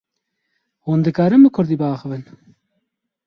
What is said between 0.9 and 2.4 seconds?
dikarin bi Kurdî biaxivin?